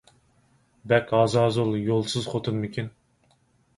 [0.93, 2.91] بەك ھازازۇل، يولسىز خوتۇنمىكىن.